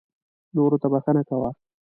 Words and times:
نورو 0.55 0.77
ته 0.81 0.87
بښنه 0.93 1.23
کوه. 1.29 1.49